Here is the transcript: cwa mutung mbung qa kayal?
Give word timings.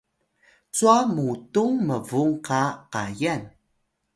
cwa 0.75 0.97
mutung 1.13 1.75
mbung 1.87 2.33
qa 2.45 2.61
kayal? 2.93 3.41